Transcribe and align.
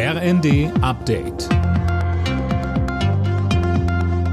RND 0.00 0.70
Update. 0.80 1.48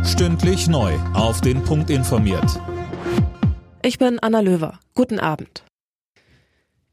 Stündlich 0.05 0.67
neu. 0.67 0.93
Auf 1.15 1.41
den 1.41 1.63
Punkt 1.63 1.89
informiert. 1.89 2.61
Ich 3.81 3.97
bin 3.97 4.19
Anna 4.19 4.41
Löwer. 4.41 4.79
Guten 4.93 5.19
Abend. 5.19 5.63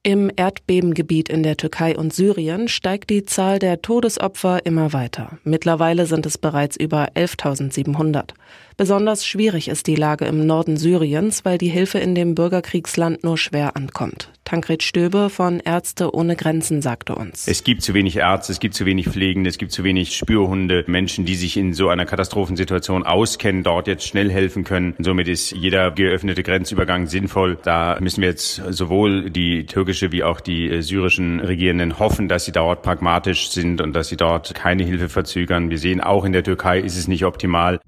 Im 0.03 0.30
Erdbebengebiet 0.35 1.29
in 1.29 1.43
der 1.43 1.58
Türkei 1.58 1.98
und 1.98 2.14
Syrien 2.14 2.66
steigt 2.66 3.11
die 3.11 3.27
Zahl 3.27 3.58
der 3.58 3.82
Todesopfer 3.82 4.64
immer 4.64 4.95
weiter. 4.95 5.39
Mittlerweile 5.45 6.07
sind 6.07 6.25
es 6.25 6.39
bereits 6.39 6.79
über 6.79 7.09
11.700. 7.12 8.30
Besonders 8.79 9.27
schwierig 9.27 9.68
ist 9.68 9.86
die 9.86 9.96
Lage 9.96 10.25
im 10.25 10.46
Norden 10.46 10.79
Syriens, 10.79 11.45
weil 11.45 11.59
die 11.59 11.68
Hilfe 11.68 11.98
in 11.98 12.14
dem 12.14 12.34
Bürgerkriegsland 12.34 13.23
nur 13.23 13.36
schwer 13.36 13.77
ankommt. 13.77 14.32
Tankred 14.53 14.82
Stöbe 14.82 15.30
von 15.30 15.61
Ärzte 15.61 16.14
ohne 16.14 16.37
Grenzen 16.37 16.82
sagte 16.82 17.14
uns. 17.14 17.48
Es 17.48 17.64
gibt 17.64 17.80
zu 17.80 17.95
wenig 17.95 18.16
Ärzte, 18.16 18.53
es 18.53 18.61
gibt 18.61 18.75
zu 18.75 18.85
wenig 18.85 19.09
Pflegende, 19.09 19.48
es 19.48 19.57
gibt 19.57 19.73
zu 19.73 19.82
wenig 19.82 20.14
Spürhunde, 20.14 20.85
Menschen, 20.89 21.25
die 21.25 21.36
sich 21.36 21.57
in 21.57 21.72
so 21.72 21.89
einer 21.89 22.04
Katastrophensituation 22.04 23.03
auskennen, 23.03 23.62
dort 23.62 23.86
jetzt 23.86 24.07
schnell 24.07 24.31
helfen 24.31 24.64
können. 24.64 24.95
Somit 24.99 25.29
ist 25.29 25.53
jeder 25.53 25.90
geöffnete 25.90 26.43
Grenzübergang 26.43 27.07
sinnvoll. 27.07 27.57
Da 27.62 27.96
müssen 28.00 28.21
wir 28.21 28.29
jetzt 28.29 28.57
sowohl 28.68 29.31
die 29.31 29.64
türkische 29.64 30.12
wie 30.12 30.23
auch 30.23 30.43
die 30.43 30.68
äh, 30.68 30.82
syrischen 30.82 31.40
Regierenden 31.40 31.98
hoffen, 31.98 32.28
dass 32.28 32.45
sie 32.45 32.53
dort 32.53 32.83
pragmatisch 32.83 33.48
sind 33.48 33.81
und 33.81 33.95
dass 33.95 34.09
sie 34.09 34.19
dort 34.19 34.55
keine 34.55 34.84
Hilfe 34.84 35.09
verzögern. 35.09 35.70
Wir 35.70 35.78
sehen 35.78 36.03
auch 36.03 36.27
in 36.27 36.34
der 36.34 36.45
Türkei 36.45 36.78
ist 36.78 36.98
es 36.98 37.09
nicht 37.09 37.25
optimal. 37.25 37.81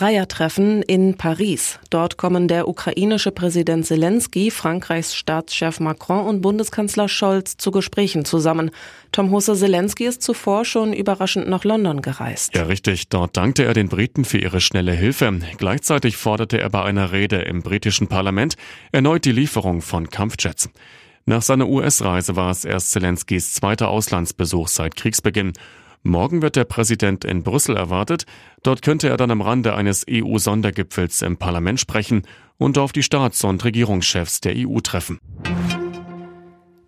Dreiertreffen 0.00 0.80
in 0.80 1.18
Paris. 1.18 1.78
Dort 1.90 2.16
kommen 2.16 2.48
der 2.48 2.68
ukrainische 2.68 3.32
Präsident 3.32 3.84
Zelensky, 3.84 4.50
Frankreichs 4.50 5.14
Staatschef 5.14 5.78
Macron 5.78 6.26
und 6.26 6.40
Bundeskanzler 6.40 7.06
Scholz 7.06 7.58
zu 7.58 7.70
Gesprächen 7.70 8.24
zusammen. 8.24 8.70
Tom 9.12 9.30
Husse 9.30 9.54
Zelensky 9.54 10.06
ist 10.06 10.22
zuvor 10.22 10.64
schon 10.64 10.94
überraschend 10.94 11.50
nach 11.50 11.64
London 11.64 12.00
gereist. 12.00 12.54
Ja, 12.56 12.62
richtig. 12.62 13.10
Dort 13.10 13.36
dankte 13.36 13.66
er 13.66 13.74
den 13.74 13.90
Briten 13.90 14.24
für 14.24 14.38
ihre 14.38 14.62
schnelle 14.62 14.92
Hilfe. 14.92 15.38
Gleichzeitig 15.58 16.16
forderte 16.16 16.58
er 16.58 16.70
bei 16.70 16.82
einer 16.82 17.12
Rede 17.12 17.42
im 17.42 17.60
britischen 17.60 18.06
Parlament 18.06 18.54
erneut 18.92 19.26
die 19.26 19.32
Lieferung 19.32 19.82
von 19.82 20.08
Kampfjets. 20.08 20.70
Nach 21.26 21.42
seiner 21.42 21.68
US-Reise 21.68 22.36
war 22.36 22.50
es 22.50 22.64
erst 22.64 22.92
Zelenskys 22.92 23.52
zweiter 23.52 23.88
Auslandsbesuch 23.88 24.68
seit 24.68 24.96
Kriegsbeginn. 24.96 25.52
Morgen 26.02 26.40
wird 26.40 26.56
der 26.56 26.64
Präsident 26.64 27.24
in 27.26 27.42
Brüssel 27.42 27.76
erwartet. 27.76 28.24
Dort 28.62 28.80
könnte 28.80 29.08
er 29.08 29.18
dann 29.18 29.30
am 29.30 29.42
Rande 29.42 29.74
eines 29.74 30.06
EU-Sondergipfels 30.08 31.20
im 31.20 31.36
Parlament 31.36 31.78
sprechen 31.78 32.22
und 32.56 32.78
auf 32.78 32.92
die 32.92 33.02
Staats- 33.02 33.44
und 33.44 33.64
Regierungschefs 33.64 34.40
der 34.40 34.54
EU 34.56 34.80
treffen. 34.80 35.18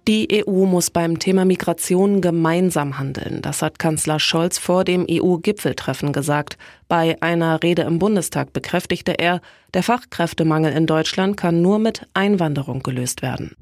Die 0.08 0.44
EU 0.44 0.64
muss 0.64 0.90
beim 0.90 1.20
Thema 1.20 1.44
Migration 1.44 2.20
gemeinsam 2.20 2.98
handeln. 2.98 3.40
Das 3.40 3.62
hat 3.62 3.78
Kanzler 3.78 4.18
Scholz 4.18 4.58
vor 4.58 4.82
dem 4.82 5.06
EU-Gipfeltreffen 5.08 6.12
gesagt. 6.12 6.58
Bei 6.88 7.16
einer 7.20 7.62
Rede 7.62 7.82
im 7.82 8.00
Bundestag 8.00 8.52
bekräftigte 8.52 9.12
er, 9.12 9.40
der 9.74 9.84
Fachkräftemangel 9.84 10.72
in 10.72 10.86
Deutschland 10.86 11.36
kann 11.36 11.62
nur 11.62 11.78
mit 11.78 12.08
Einwanderung 12.14 12.82
gelöst 12.82 13.22
werden. 13.22 13.54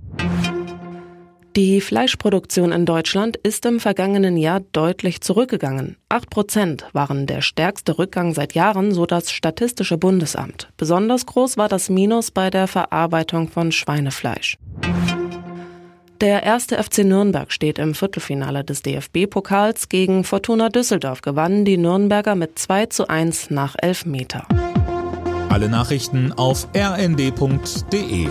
Die 1.61 1.83
Fleischproduktion 1.83 2.73
in 2.73 2.87
Deutschland 2.87 3.37
ist 3.37 3.67
im 3.67 3.81
vergangenen 3.81 4.39
Jahr 4.39 4.61
deutlich 4.73 5.21
zurückgegangen. 5.21 5.99
Acht 6.09 6.31
Prozent 6.31 6.87
waren 6.95 7.27
der 7.27 7.43
stärkste 7.43 7.99
Rückgang 7.99 8.33
seit 8.33 8.55
Jahren, 8.55 8.93
so 8.93 9.05
das 9.05 9.31
Statistische 9.31 9.99
Bundesamt. 9.99 10.71
Besonders 10.79 11.27
groß 11.27 11.59
war 11.59 11.69
das 11.69 11.91
Minus 11.91 12.31
bei 12.31 12.49
der 12.49 12.67
Verarbeitung 12.67 13.49
von 13.49 13.73
Schweinefleisch. 13.73 14.57
Der 16.23 16.45
erste 16.45 16.83
FC 16.83 17.05
Nürnberg 17.05 17.53
steht 17.53 17.79
im 17.79 17.95
Viertelfinale 17.95 18.65
des 18.65 18.81
DFB-Pokals 18.81 19.91
gegen 19.91 20.25
Fortuna 20.25 20.71
Düsseldorf, 20.71 21.21
gewannen 21.21 21.67
die 21.67 21.77
Nürnberger 21.77 22.37
mit 22.37 22.59
2 22.59 22.87
zu 22.87 23.07
1 23.07 23.51
nach 23.51 23.77
Elfmeter. 23.79 24.49
Alle 25.51 25.69
Nachrichten 25.69 26.33
auf 26.33 26.69
rnd.de 26.75 28.31